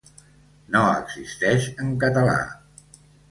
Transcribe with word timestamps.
No 0.75 0.81
existeix 1.01 1.67
en 1.85 1.93
català. 2.05 2.37